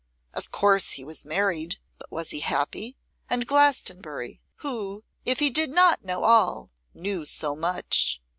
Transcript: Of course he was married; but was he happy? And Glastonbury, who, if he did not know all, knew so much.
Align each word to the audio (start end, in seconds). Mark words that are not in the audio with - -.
Of 0.33 0.49
course 0.49 0.93
he 0.93 1.03
was 1.03 1.25
married; 1.25 1.77
but 1.99 2.11
was 2.11 2.31
he 2.31 2.39
happy? 2.39 2.97
And 3.29 3.45
Glastonbury, 3.45 4.41
who, 4.55 5.03
if 5.25 5.37
he 5.37 5.51
did 5.51 5.69
not 5.69 6.03
know 6.03 6.23
all, 6.23 6.71
knew 6.95 7.23
so 7.23 7.55
much. 7.55 8.19